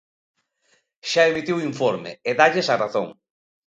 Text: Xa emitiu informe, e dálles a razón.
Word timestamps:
Xa 1.11 1.23
emitiu 1.31 1.57
informe, 1.69 2.11
e 2.29 2.31
dálles 2.39 2.67
a 2.69 2.75
razón. 2.83 3.07